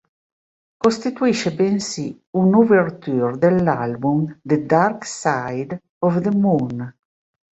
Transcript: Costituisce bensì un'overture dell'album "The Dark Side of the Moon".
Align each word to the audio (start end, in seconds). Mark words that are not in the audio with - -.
Costituisce 0.79 1.53
bensì 1.53 2.19
un'overture 2.31 3.37
dell'album 3.37 4.35
"The 4.41 4.65
Dark 4.65 5.05
Side 5.05 5.79
of 5.99 6.19
the 6.21 6.35
Moon". 6.35 6.91